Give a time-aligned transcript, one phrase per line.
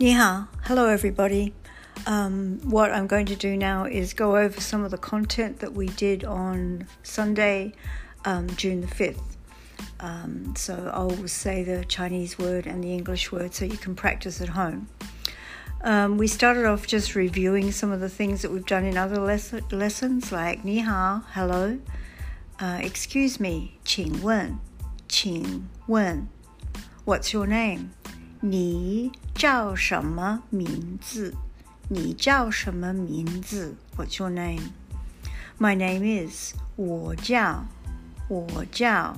[0.00, 0.46] Ni hao.
[0.62, 1.52] Hello, everybody.
[2.06, 5.72] Um, what I'm going to do now is go over some of the content that
[5.72, 7.72] we did on Sunday,
[8.24, 9.20] um, June the 5th.
[9.98, 14.40] Um, so I'll say the Chinese word and the English word so you can practice
[14.40, 14.86] at home.
[15.82, 19.18] Um, we started off just reviewing some of the things that we've done in other
[19.18, 21.80] les- lessons like ni hao, hello,
[22.60, 24.60] uh, excuse me, qing wen,
[25.08, 26.28] qing wen,
[27.04, 27.94] what's your name?
[28.41, 31.33] 你叫什么名字？
[31.89, 33.75] 你叫什么名字？
[33.95, 34.71] What's your name?
[35.59, 37.65] My name is 我叫
[38.27, 39.15] 我叫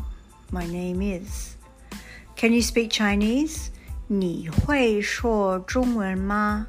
[0.52, 1.56] My name is.
[2.36, 3.68] Can you speak Chinese?
[4.08, 6.68] 你会说中文吗？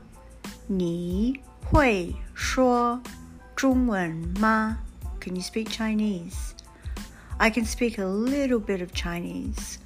[0.67, 3.03] 你会说
[3.55, 4.79] 中文吗？
[5.21, 6.53] Can you speak Chinese?
[7.39, 9.77] I can speak a little bit of Chinese.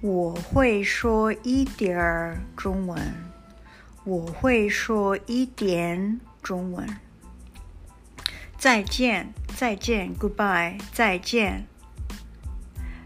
[0.00, 3.14] 我会说一点儿中文，
[4.04, 6.86] 我会说一点中文。
[8.58, 11.66] 再见，再见，goodbye，再见。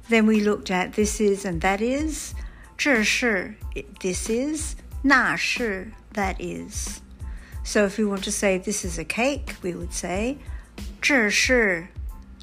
[0.09, 2.33] Then we looked at this is and that is，
[2.77, 3.55] 这是
[4.01, 9.93] this is，那是 that is。So if we want to say this is a cake, we would
[9.93, 10.39] say
[11.01, 11.89] 这是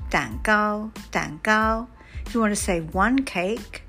[0.09, 1.88] 蛋糕，蛋糕。
[2.25, 3.81] If you want to say one cake.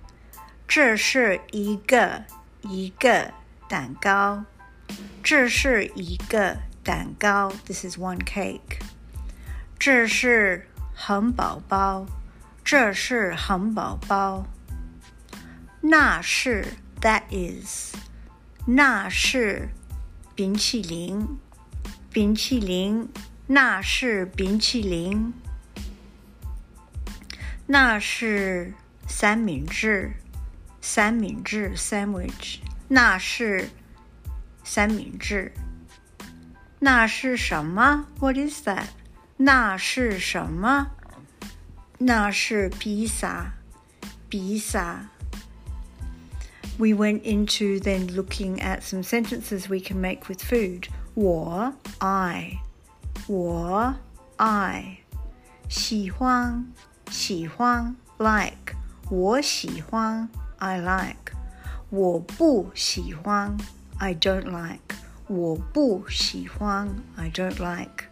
[0.74, 2.24] 这是一个
[2.62, 3.34] 一个
[3.68, 4.46] 蛋糕，
[5.22, 7.52] 这是一个蛋糕。
[7.66, 8.80] This is one cake。
[9.78, 12.08] 这是汉堡包，
[12.64, 14.46] 这是汉堡包。
[15.82, 16.66] 那是
[17.02, 17.94] that is，
[18.66, 19.68] 那是
[20.34, 21.38] 冰淇淋，
[22.14, 23.10] 冰淇淋，
[23.48, 25.34] 那是冰淇淋。
[27.68, 28.74] 那是
[29.06, 30.14] 三明治。
[30.91, 33.71] 三明治 （sandwich），那是
[34.65, 35.53] 三明治。
[36.79, 38.07] 那是什么？
[38.21, 38.87] What is that？
[39.37, 40.91] 那是什么？
[41.99, 43.55] 那是披萨，
[44.29, 45.09] 披萨。
[46.79, 50.89] We went into then looking at some sentences we can make with food.
[51.15, 52.59] 我 I
[53.27, 53.95] 我
[54.37, 54.99] I
[55.71, 56.71] 喜欢
[57.11, 58.77] 喜欢 like
[59.09, 60.29] 我喜欢
[60.61, 61.33] I like.
[61.91, 63.57] 我不喜欢
[63.99, 64.97] I don't like.
[65.29, 68.05] 我不喜欢 I don't like.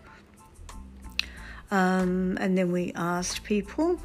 [1.71, 3.99] Um, and then we asked people,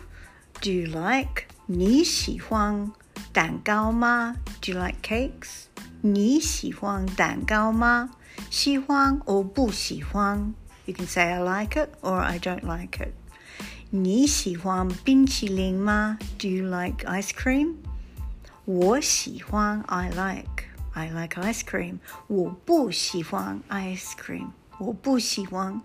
[0.62, 2.92] do you like 你喜欢
[3.32, 4.36] 蛋糕吗?
[4.62, 5.66] Do you like cakes?
[6.02, 8.10] 你喜欢蛋糕吗？
[8.50, 10.54] 喜欢 or 不喜欢
[10.86, 13.12] You can say I like it or I don't like it.
[13.92, 16.18] 你喜欢冰淇淋吗?
[16.38, 17.76] Do you like ice cream?
[18.66, 22.00] 我喜欢 I like I like ice cream.
[22.28, 24.50] 我不喜欢 ice cream.
[24.78, 25.82] 我不喜欢.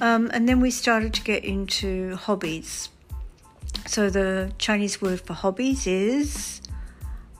[0.00, 2.88] Um, and then we started to get into hobbies.
[3.86, 6.60] So the Chinese word for hobbies is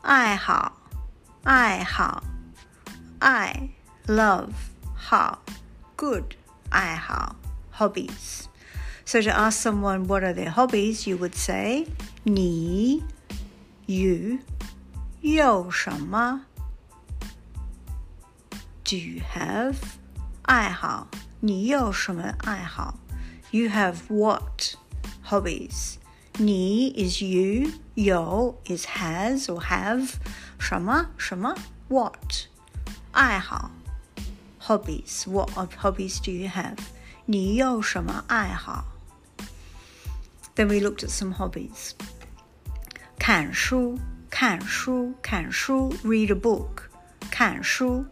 [0.02, 0.72] 爱好,
[1.44, 2.22] 爱好,
[3.18, 3.70] 爱
[4.06, 4.52] love
[4.94, 5.42] 好
[5.96, 6.34] good
[6.70, 7.36] 爱好
[7.76, 8.44] hobbies.
[9.04, 11.86] So to ask someone what are their hobbies, you would say
[12.24, 13.02] 你
[13.86, 14.38] you
[15.20, 16.44] 有什么？
[18.84, 19.76] Do you have
[20.42, 21.08] 爱好？
[21.40, 22.98] 你有什么爱好？
[23.50, 24.74] You have what
[25.26, 25.96] hobbies？
[26.38, 30.14] 你 is you，有 is has or have
[30.58, 31.54] 什么什么
[31.88, 32.46] what
[33.12, 33.70] 爱好？
[34.60, 36.78] Hobbies what of hobbies do you have？
[37.26, 38.84] 你有什么爱好？
[40.54, 41.92] Then we looked at some hobbies.
[43.22, 43.98] 看书，
[44.30, 46.82] 看书，看书，read a book，
[47.30, 48.06] 看书。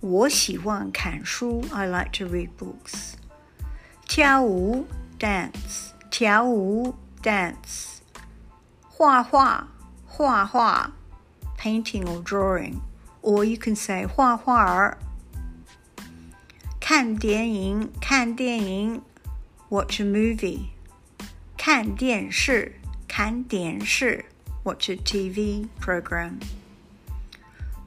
[0.00, 3.14] 我喜欢看书，I like to read books。
[4.06, 4.86] 跳舞，
[5.18, 7.98] dance，跳舞，dance。
[8.88, 9.68] 画画，
[10.06, 10.92] 画画，
[11.58, 14.98] painting or drawing，or you can say 画画儿。
[16.80, 19.02] 看电影，看电影，
[19.68, 20.68] watch a movie。
[21.56, 22.76] 看电视。
[23.12, 24.24] 看电视，
[24.64, 26.34] watch a TV program。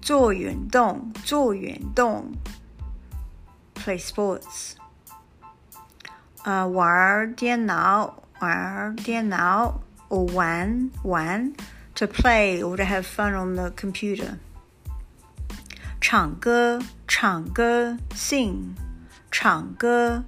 [0.01, 2.31] 做运动，做运动，
[3.75, 4.73] play sports。
[6.43, 9.79] 呃，玩电脑，玩电脑，
[10.09, 11.53] or 玩玩，
[11.93, 14.37] to play or to have fun on the computer。
[16.01, 18.73] 唱歌，唱歌，sing，
[19.29, 20.23] 唱歌，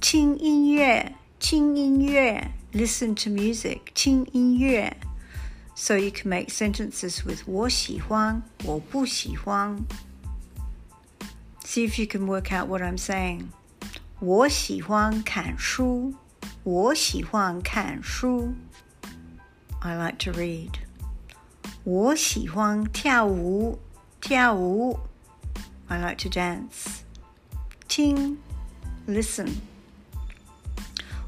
[0.00, 2.52] 听音乐，听音乐。
[2.72, 4.96] listen to music, 听音乐.
[5.74, 9.84] So you can make sentences with 我喜欢,我不喜欢.
[11.64, 13.48] See if you can work out what I'm saying.
[14.20, 16.14] 我喜欢看书,
[16.62, 18.54] 我喜欢看书.
[19.80, 20.72] I like to read.
[21.84, 23.78] 我喜欢跳舞，
[24.20, 24.98] 跳舞。
[25.88, 27.02] I like to dance.
[27.86, 28.38] 听，
[29.06, 29.50] listen.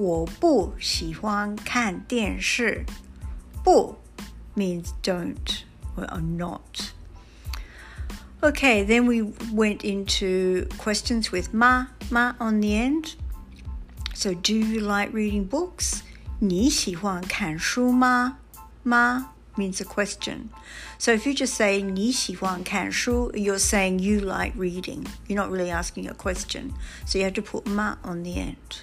[0.00, 2.84] 我不喜欢看电视。
[3.64, 3.96] 不
[4.54, 5.64] means don't
[5.96, 6.92] or not.
[8.40, 9.22] Okay, then we
[9.52, 13.16] went into questions with ma, ma on the end.
[14.14, 16.02] So, do you like reading books?
[16.38, 18.38] 你喜欢看书吗？
[18.82, 20.50] 吗 means a question.
[20.98, 25.06] So if you just say 你喜欢看书, you're saying you like reading.
[25.26, 26.72] You're not really asking a question.
[27.06, 28.82] So you have to put ma on the end.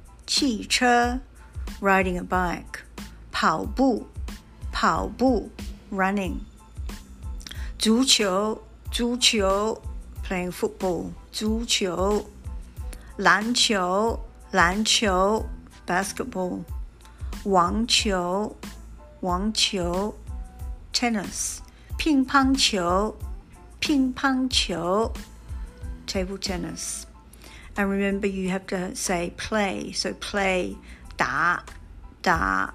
[0.25, 1.19] 汽车
[1.81, 2.81] riding a bike,
[3.31, 4.07] 跑步
[4.71, 5.49] 跑步
[5.91, 6.37] running,
[7.77, 9.81] 足球足球
[10.25, 12.25] playing football, 足球
[13.17, 14.19] 篮球
[14.51, 15.45] 篮球
[15.85, 16.63] basketball,
[17.43, 18.55] 网球
[19.21, 20.15] 网球
[20.93, 21.57] tennis
[21.97, 23.15] 乒乓球
[23.79, 25.11] 乒乓球
[26.07, 27.03] table tennis
[27.76, 30.76] and remember you have to say play so play
[31.16, 31.62] 打
[32.22, 32.72] 打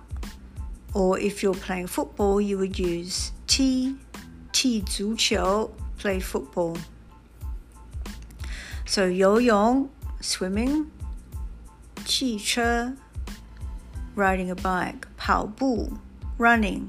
[0.93, 3.95] or if you're playing football you would use 踢
[4.51, 6.77] 踢足球 play football
[8.85, 9.89] so 游泳
[10.21, 10.85] swimming
[12.05, 12.93] 汽车
[14.15, 15.93] riding a bike 跑步
[16.41, 16.87] running.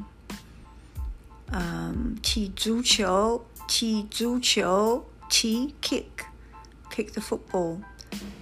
[1.50, 6.06] Um, 踢足球,踢足球,踢 kick,
[6.90, 7.82] kick the football.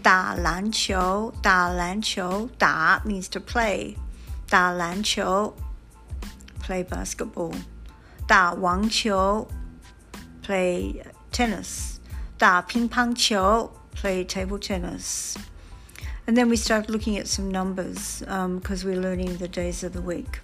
[0.03, 3.97] 打篮球,打篮球,打 means to play.
[4.49, 5.55] 打篮球
[6.63, 7.55] play basketball.
[8.27, 9.47] 打网球
[10.45, 11.97] play tennis.
[12.39, 15.37] 打乒乓球 play table tennis.
[16.27, 19.93] And then we start looking at some numbers because um, we're learning the days of
[19.93, 20.41] the week.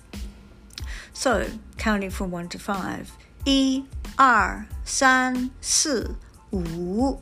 [1.13, 1.47] So,
[1.79, 3.07] counting from 1 to 5.
[3.45, 3.85] 一、
[4.17, 6.17] 二、三、四、
[6.51, 7.21] 五。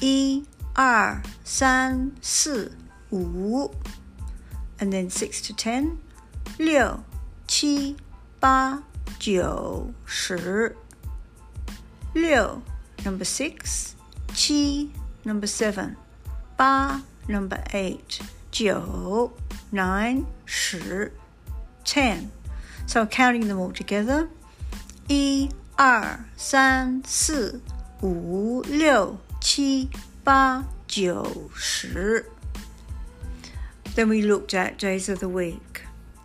[0.00, 0.44] 一、
[0.78, 2.72] 二、三、四、
[3.10, 3.70] 五。
[4.78, 5.98] And then 6 to 10.
[6.58, 7.00] 六、
[7.46, 7.96] 七、
[8.40, 8.82] 八、
[9.18, 10.76] 九、十。
[12.12, 12.60] 六
[13.04, 13.94] number 6.
[14.34, 14.90] 七
[15.24, 15.96] number 7.
[16.56, 18.20] 八 number 8.
[18.50, 19.32] 九
[19.72, 21.10] 9 10
[21.84, 22.30] 10
[22.86, 24.28] so counting them all together.
[25.08, 27.60] 一、二、三、四、
[28.00, 29.88] 五、六、七、
[30.28, 32.26] 八、九、十。
[33.94, 35.84] Then we looked at days of the week.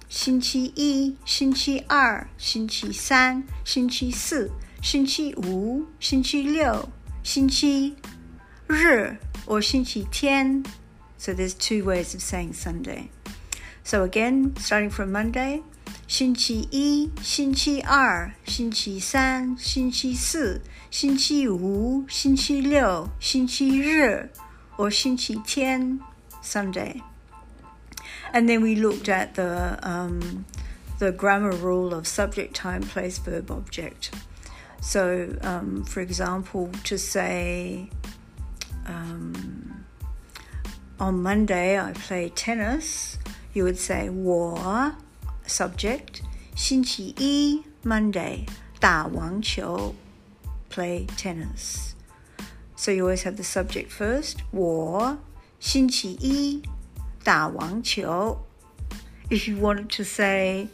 [0.10, 4.50] 星期一、星期二、星期三、星期四、
[4.82, 6.90] 星期五、星期六、
[7.24, 7.96] 星期
[8.68, 10.64] 日 or 星期天.
[11.18, 13.10] So there's two ways of saying Sunday.
[13.84, 15.62] So again, starting from Monday,
[16.08, 24.30] 星期一、星期二、星期三、星期四、星期五、星期六、星期日，
[24.78, 26.00] or 星期天
[26.44, 27.02] Sunday.
[28.34, 30.46] And then we looked at the um,
[31.00, 34.12] the grammar rule of subject, time, place, verb, object.
[34.82, 37.90] So, um, for example, to say
[38.88, 39.84] um,
[41.00, 43.18] on Monday I play tennis,
[43.54, 44.94] you would say 我
[45.48, 46.22] subject
[46.56, 48.48] 星期一 Monday
[48.80, 49.96] 打网球
[50.70, 51.94] play tennis.
[52.76, 54.38] So you always have the subject first.
[54.52, 55.18] 我
[55.60, 56.62] 星期一
[57.24, 58.46] 打网球.
[59.30, 60.70] If you wanted to say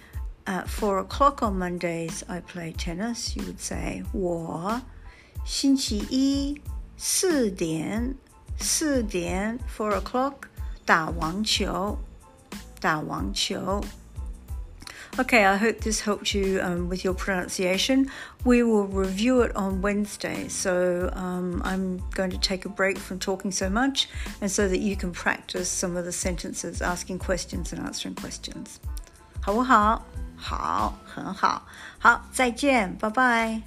[0.45, 3.35] at four o'clock on Mondays, I play tennis.
[3.35, 4.81] You would say 我
[5.45, 6.61] 星期一
[6.97, 8.15] 四点
[8.59, 10.35] 四点 four o'clock
[10.85, 11.97] 打网球
[12.79, 13.83] 打网球。
[15.17, 18.11] Okay, I hope this helped you um, with your pronunciation.
[18.43, 23.19] We will review it on Wednesday, so um, I'm going to take a break from
[23.19, 24.09] talking so much
[24.41, 28.79] and so that you can practice some of the sentences, asking questions and answering questions.
[29.41, 30.05] 好不好？
[30.35, 31.65] 好，很好。
[31.99, 33.61] 好，再见，拜拜。